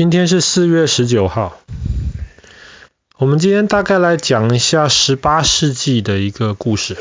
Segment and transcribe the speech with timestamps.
[0.00, 1.60] 今天是四月十九号。
[3.18, 6.96] 我们今天大概来讲一下十八世纪的一个故事。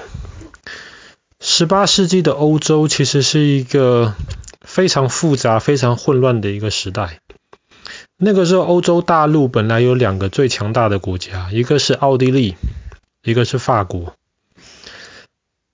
[1.40, 4.16] 十八世纪的欧洲其实是一个
[4.60, 7.22] 非常复杂、非常混乱的一个时代。
[8.17, 12.58] 那个时候，欧洲大陆本来有两个最强大的国家，一个是奥地利，
[13.24, 14.13] 一个是法国。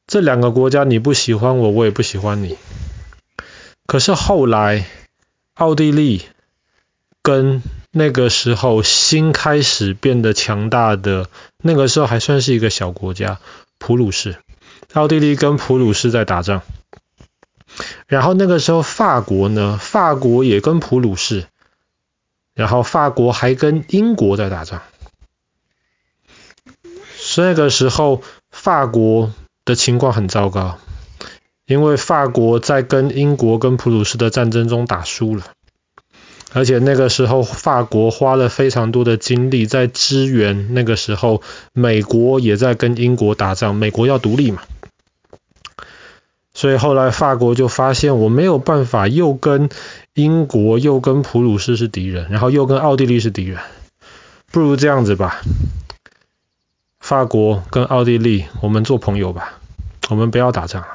[0.05, 2.55] 这两个国家你不喜欢我，我也不喜欢你。
[3.87, 4.85] 可是后来，
[5.55, 6.21] 奥地利
[7.25, 11.27] 跟那个时候新开始变得强大的，
[11.57, 13.39] 那个时候还算是一个小国家，
[13.79, 14.37] 普鲁士。
[14.93, 16.61] 奥地利跟普鲁士在打仗。
[18.05, 21.47] 然后那个时候法国呢，法国也跟普鲁士，
[22.53, 24.83] 然后法国还跟英国在打仗。
[27.17, 28.21] 所以那个时候
[28.51, 29.33] 法国
[29.65, 30.77] 的情况很糟糕。
[31.65, 35.45] 因为法国在跟英国跟普鲁士的战争中打输了，
[36.55, 41.41] 而且那个时候法国花了非常多的精力在支援，那个时候
[41.73, 44.61] 美国也在跟英国打仗，美国要独立嘛，
[46.53, 49.69] 所以后来法国就发现我没有办法又跟
[50.13, 53.59] 英国又跟普鲁士是敌人，然后又跟奥地利是敌人，
[54.49, 55.41] 不如这样子吧，
[57.01, 59.59] 法国跟奥地利我们做朋友吧，
[60.09, 60.87] 我们不要打仗了。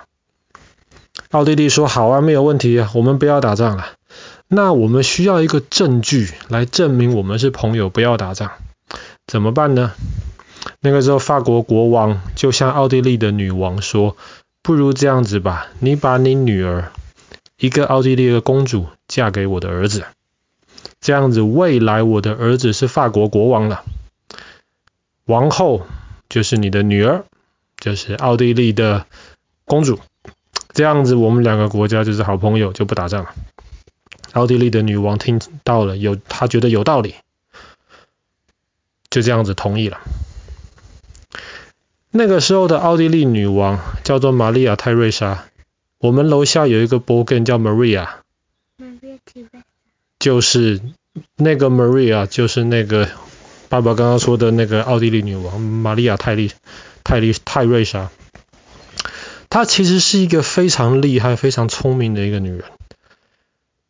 [1.32, 3.99] 奥地利说：“好啊，没有问题啊，我们不要打仗了。
[4.52, 8.50] 那我们需要一个证据来证明我们是朋友，不要打仗，
[9.28, 9.92] 怎么办呢？”
[10.82, 14.16] 那个时候，法国国王就向奥地利的女王说
[14.60, 16.90] ：“不如这样子吧，你把你女儿，
[17.58, 20.04] 一个奥地利的公主，嫁给我的儿子，
[21.00, 23.84] 这样子未来我的儿子是法国国王了，
[25.26, 25.86] 王后
[26.28, 27.24] 就是你的女儿，
[27.78, 29.06] 就是奥地利的
[29.64, 30.00] 公主。”
[30.74, 33.30] 这样子，我们两个国家就是好朋友，就不打仗了。
[34.32, 37.14] 奥地利的女王听到了，有她觉得有道理，
[39.10, 40.00] 就这样子同意了。
[42.10, 45.44] 那个时候的奥地利女王叫做玛丽亚·泰瑞莎，
[45.98, 48.08] 我们楼下有一个博根叫 Maria，
[50.18, 50.80] 就是
[51.36, 53.08] 那个 Maria，就是那个
[53.68, 56.50] 爸爸刚刚说的那个奥地利女王玛丽亚·泰利
[57.04, 58.10] 泰利泰瑞莎。
[59.48, 62.64] 她其实是一个非常厉害、非常聪明的一个女人。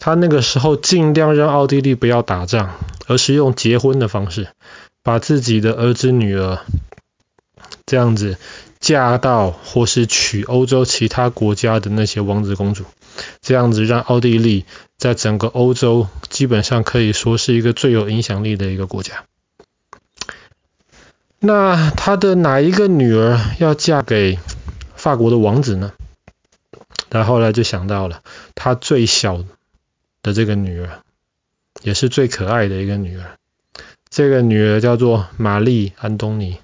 [0.01, 2.71] 他那个时候尽量让奥地利不要打仗，
[3.07, 4.49] 而是用结婚的方式，
[5.05, 6.59] 把自己的儿子、女儿
[7.85, 8.39] 这样子
[8.81, 12.87] 嫁到或是娶欧洲其他国家的那些王子公主，
[13.43, 14.65] 这样子让奥地利
[14.97, 19.25] 在整个欧洲基本上可以说是一个最有影响力的一个国家。
[21.39, 24.39] 那他的哪一个女儿要嫁给
[24.95, 25.93] 法国的王子呢？
[27.11, 28.23] 他后来就想到了
[28.55, 29.45] 他最小
[30.23, 31.01] 的这个女儿，
[31.83, 33.37] 也是最可爱的一个女儿。
[34.09, 36.59] 这个女儿叫做玛丽安东尼。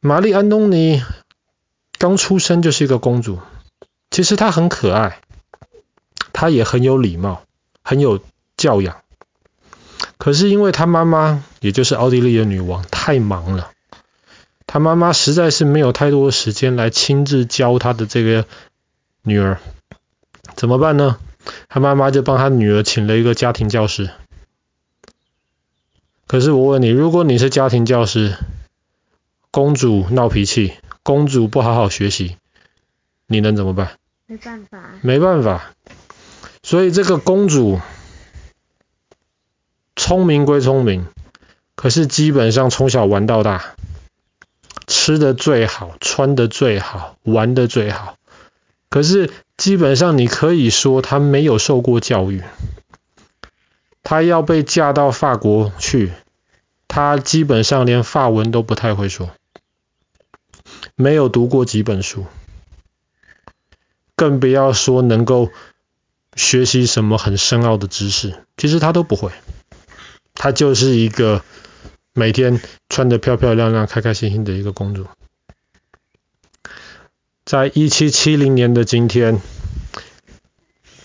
[0.00, 1.02] 玛丽安东尼
[1.98, 3.40] 刚出生就是一个公主，
[4.10, 5.20] 其实她很可爱，
[6.32, 7.42] 她也很有礼貌，
[7.82, 8.20] 很有
[8.56, 9.02] 教养。
[10.16, 13.72] 可是因为她妈妈，也就是奥地利的女王，太忙了。
[14.70, 18.44] 他妈妈实在是没有太多的时间来亲自教他的这个
[19.22, 19.58] 女儿，
[20.58, 21.20] 怎么办呢？
[21.68, 24.10] 他妈妈就帮他女儿请了一个家庭教师。
[26.26, 28.36] 可是我问你，如果你是家庭教师，
[29.52, 30.74] 公主闹脾气，
[31.04, 32.38] 公主不好好学习，
[33.28, 33.92] 你能怎么办？
[34.26, 34.90] 没办法。
[35.00, 35.72] 没办法。
[36.64, 37.80] 所以这个公主
[39.94, 41.06] 聪明归聪明，
[41.76, 43.76] 可是基本上从小玩到大。
[44.88, 48.17] 吃的最好，穿的最好，玩的最好。
[48.88, 52.42] 可是基本上你可以说她没有受过教育。
[54.02, 56.12] 她要被嫁到法国去，
[56.86, 59.30] 她基本上连法文都不太会说，
[60.94, 62.26] 没有读过几本书，
[64.16, 65.50] 更不要说能够
[66.34, 68.42] 学习什么很深奥的知识。
[68.56, 69.32] 其实她都不会，
[70.34, 71.42] 她就是一个。
[72.14, 75.06] 每天穿得漂漂亮亮、开开心心的一个公主，
[77.48, 79.40] 在一七七零年的今天，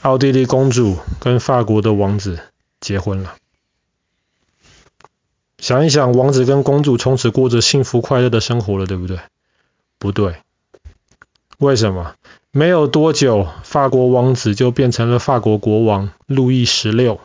[0.01, 2.37] 奥地利公主跟法国的王子
[2.81, 3.35] 结婚了。
[5.57, 9.19] 想一想，王子跟公主从此过着幸福快乐的生活了，对不对？
[9.97, 10.35] 不对，
[11.59, 12.13] 为什么？
[12.51, 17.21] 没有多久，法国王子就变成了法国国王路易十六。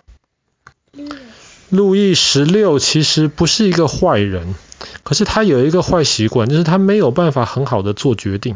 [1.71, 4.55] 路易十六其实不是一个坏人，
[5.03, 8.55] 可是他有一个坏习惯，就是他没有办法很好的做决定。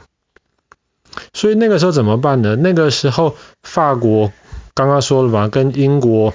[1.33, 2.57] 所以那个时候怎么办呢？
[2.57, 4.33] 那个时候法国
[4.75, 6.33] 刚刚说了嘛，跟英国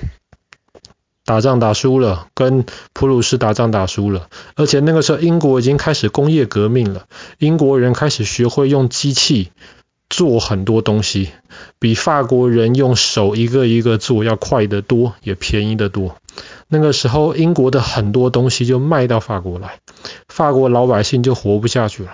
[1.26, 7.06] 打仗打输了，跟普鲁士打仗打输了，而且那个时候英国已经开始工业革命了，
[7.38, 9.52] 英国人开始学会用机器
[10.10, 11.32] 做很多东西，
[11.80, 16.16] 比法国人用手一个一个做要快得多，也便宜得多。
[16.70, 19.80] 那个时候英国的很多东西就卖到法国来，
[20.30, 22.12] 法国老百姓就活不下去了，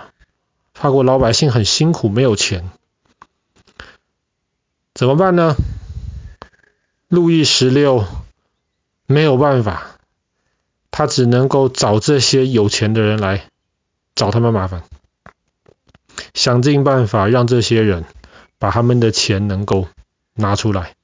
[0.74, 2.70] 法国老百姓很辛苦，没有钱，
[4.92, 5.56] 怎么办呢？
[7.08, 8.04] 路易十六
[9.06, 9.96] 没有办法，
[10.90, 13.48] 他只能够找这些有钱的人来
[14.16, 14.82] 找他们麻烦，
[16.34, 18.04] 想尽办法让这些人
[18.58, 19.86] 把他们的钱能够
[20.34, 20.94] 拿出来。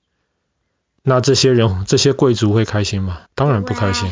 [1.02, 3.23] 那这些人，这些贵族会开心吗？
[3.34, 4.11] 当然不开心。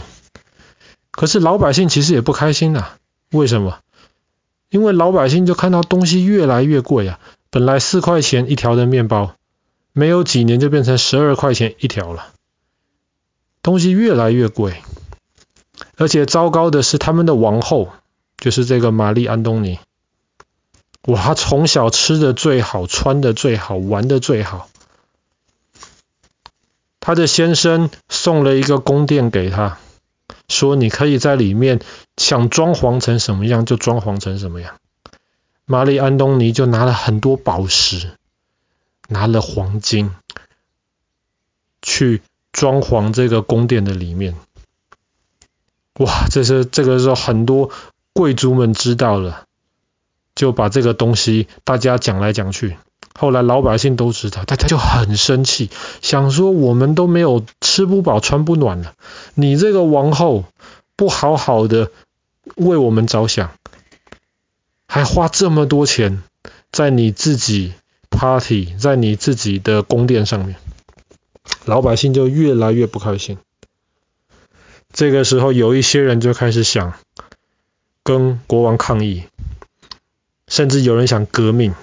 [1.10, 2.96] 可是老百姓其实也不开心啊。
[3.32, 3.80] 为什么？
[4.70, 7.18] 因为老百姓就看到东西越来越贵啊，
[7.50, 9.34] 本来四块钱一条的面包。
[9.94, 12.28] 没有几年就变成十二块钱一条了，
[13.62, 14.80] 东西越来越贵，
[15.96, 17.88] 而且糟糕的是他们的王后，
[18.36, 19.80] 就是这个玛丽安东尼，
[21.06, 24.68] 哇，从小吃的最好，穿的最好，玩的最好，
[27.00, 29.78] 她的先生送了一个宫殿给她，
[30.48, 31.80] 说你可以在里面
[32.16, 34.78] 想装潢成什么样就装潢成什么样，
[35.64, 38.12] 玛丽安东尼就拿了很多宝石。
[39.10, 40.10] 拿了黄金
[41.80, 42.20] 去
[42.52, 44.36] 装潢这个宫殿的里面，
[45.94, 46.26] 哇！
[46.30, 47.70] 这是这个时候很多
[48.12, 49.46] 贵族们知道了，
[50.34, 52.76] 就把这个东西大家讲来讲去。
[53.18, 55.68] 后来老百姓都知道，大家就很生气，
[56.00, 58.94] 想说我们都没有吃不饱穿不暖了，
[59.34, 60.44] 你这个王后
[60.96, 61.90] 不好好的
[62.56, 63.50] 为我们着想，
[64.86, 66.22] 还花这么多钱
[66.72, 67.74] 在你自己。
[68.10, 70.56] Party 在你自己的宫殿上面，
[71.66, 73.36] 老百姓就越来越不开心。
[74.92, 76.94] 这个时候，有一些人就开始想
[78.02, 79.24] 跟国王抗议，
[80.48, 81.74] 甚至有人想革命，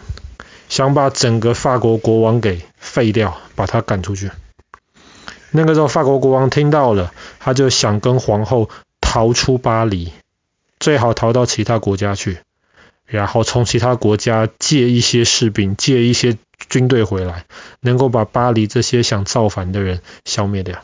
[0.75, 4.29] 想把整个法国国王给废掉，把他赶出去。
[5.51, 8.69] 那个时候，法国国王听到了，他就想跟皇后
[8.99, 10.11] 逃出巴黎，
[10.77, 12.39] 最好逃到其他国家去。
[13.05, 16.37] 然后从其他国家借一些士兵，借一些
[16.67, 17.45] 军队回来，
[17.79, 20.81] 能够把巴黎这些想造反的人消灭掉。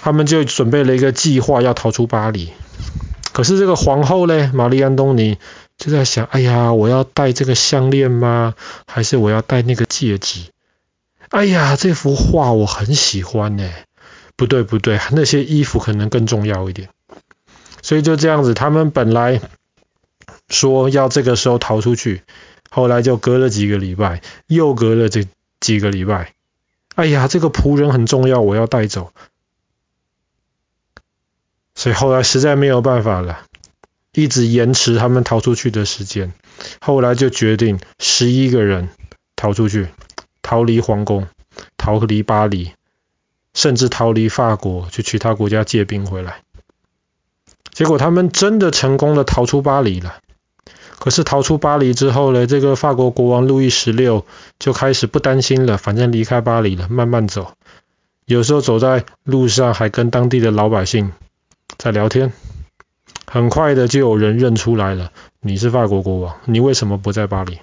[0.00, 2.52] 他们就准备了一个计划，要逃出巴黎。
[3.32, 5.38] 可是这个皇后呢，玛丽安东尼
[5.82, 8.54] 就在想：哎呀，我要戴这个项链吗？
[8.86, 10.52] 还是我要戴那个戒指？
[11.30, 13.68] 哎呀，这幅画我很喜欢呢。
[14.36, 16.88] 不对不对，那些衣服可能更重要一点。
[17.82, 19.40] 所以就这样子，他们本来。
[20.48, 22.22] 说要这个时候逃出去，
[22.70, 25.26] 后来就隔了几个礼拜，又隔了这
[25.60, 26.34] 几个礼拜。
[26.94, 29.12] 哎呀，这个仆人很重要，我要带走。
[31.74, 33.46] 所以后来实在没有办法了，
[34.12, 36.32] 一直延迟他们逃出去的时间。
[36.80, 38.88] 后来就决定十一个人
[39.36, 39.88] 逃出去，
[40.42, 41.26] 逃离皇宫，
[41.76, 42.72] 逃离巴黎，
[43.54, 46.42] 甚至逃离法国，去其他国家借兵回来。
[47.72, 50.16] 结果他们真的成功的逃出巴黎了。
[50.98, 54.24] 可是逃出巴黎之后呢，这个法国国王路易十六
[54.58, 57.54] 就开始不担心了，反正离开巴黎了，慢慢走。
[58.24, 61.12] 有时候走在路上还跟当地的老百姓
[61.76, 62.32] 在聊天。
[63.32, 65.10] 很快的就有人认出来了，
[65.40, 67.60] 你是法国国王，你为什么不在巴黎？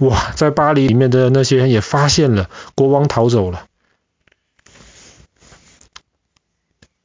[0.00, 3.66] 哇，在巴黎里面的那些人也发现了国王逃走了。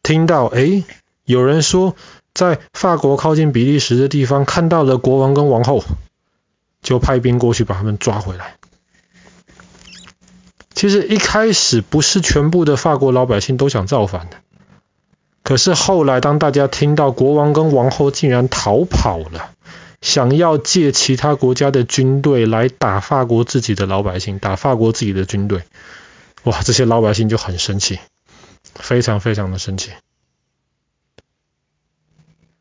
[0.02, 0.86] 听到，诶，
[1.26, 1.98] 有人说。
[2.34, 5.84] 在法国靠近比利时的地方看到了国王跟王后，
[6.82, 8.56] 就派兵过去把他们抓回来。
[10.74, 14.38] 其实一开始不是全部的法国老百姓都想造反的，
[15.50, 19.50] 可是后来当大家听到国王跟王后竟然逃跑了，
[20.00, 25.64] 想要借其他国家的军队来打法国自己的老百姓，打法国自己的军队，
[26.44, 27.98] 哇，这些老百姓就很生气，
[28.76, 29.90] 非常非常的生气。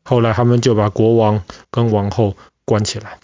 [0.01, 3.19] 后来他们就把国王跟王后关起来。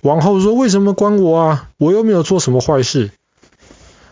[0.00, 1.70] 王后说：“为什么关我啊？
[1.78, 3.12] 我又没有做什么坏事。”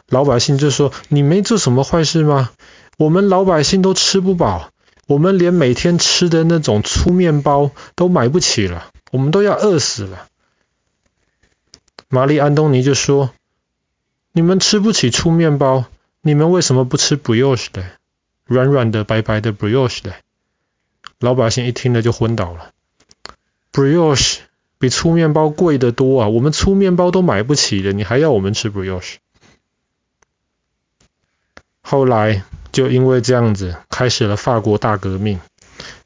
[0.09, 2.51] 老百姓就说：“你没做什么坏事吗？
[2.97, 4.71] 我们老百姓都吃不饱，
[5.07, 10.29] 我们连每天吃的那种粗面包都买不起了，我们都要饿死了。”
[12.09, 13.31] 玛丽安东尼就说
[14.33, 15.85] ：“你们吃不起粗面包，
[16.23, 17.85] 你们为什么不吃 brioche 的，
[18.45, 20.15] 软软的、白白的 brioche 的？”
[21.19, 22.73] 老百姓一听了就昏倒了。
[23.73, 24.38] Brioche
[24.79, 26.29] 比粗面包贵得多啊！
[26.29, 29.17] 我们粗面包都买不起的，你还要我们吃 brioche？
[31.81, 32.45] 后来
[32.76, 35.40] 就因为这样子，开始了法国大革命。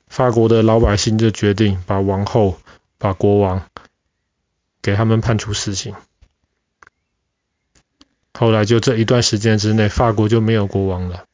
[0.06, 2.60] 法国的老百姓就决定把王后、
[2.96, 3.66] 把国王
[4.80, 5.96] 给他们判处死刑。
[8.32, 11.24] 后来就这一段时间之内，法国就没有国王了。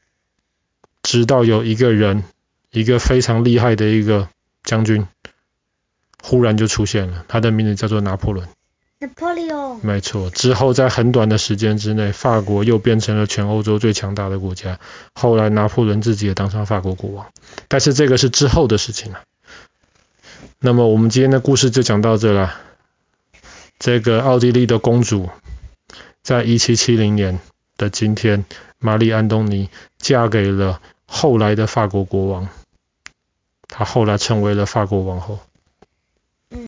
[1.02, 2.24] 直到有一个人，
[2.70, 4.30] 一个非常厉害的一个
[4.64, 5.06] 将军，
[6.22, 8.48] 忽然就出现了，他的名字叫做拿破仑。
[9.82, 14.78] 没错，之后在很短的时间之内，法国又变成了全欧洲最强大的国家。
[15.14, 17.26] 后来拿破仑自己也当上法国国王，
[17.68, 19.20] 但是这个是之后的事情了。
[20.58, 22.54] 那么我们今天的故事就讲到这了。
[23.78, 25.28] 这个奥地利的公主。
[26.22, 27.38] 在一七七零年
[27.76, 28.44] 的今天，
[28.80, 32.48] 玛丽·安东尼嫁给了后来的法国国王，
[33.68, 35.38] 她后来成为了法国王后。